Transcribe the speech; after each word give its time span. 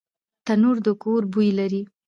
تنور 0.45 0.77
د 0.85 0.87
کور 1.03 1.21
بوی 1.31 1.49
لري 1.59 1.81